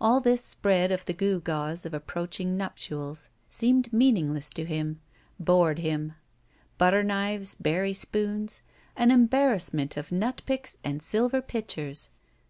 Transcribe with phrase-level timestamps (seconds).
[0.00, 4.98] All this spread of the gewgaws of ap proaching nuptials seemed meaningless to him;
[5.38, 6.14] bored him.
[6.78, 7.54] Butter knives.
[7.54, 8.62] Berry spoons.
[8.96, 12.08] An embarrassment of nut picks and silver pitchers.